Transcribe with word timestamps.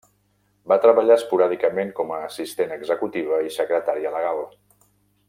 Va 0.71 0.77
treballar 0.85 1.17
esporàdicament 1.21 1.93
com 1.99 2.13
a 2.15 2.19
assistent 2.31 2.73
executiva 2.79 3.39
i 3.51 3.55
secretària 3.61 4.15
legal. 4.21 4.43